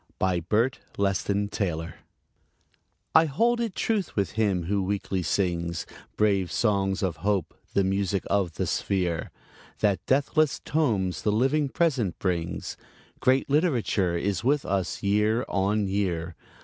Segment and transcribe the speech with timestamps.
[0.17, 1.93] BY BERT LESTON TAYLOR
[3.13, 5.85] I hold it truth with him who weekly sings
[6.17, 9.29] Brave songs of hope, the music of "The Sphere,"
[9.81, 12.77] That deathless tomes the living present brings:
[13.19, 16.35] Great literature is with us year on year.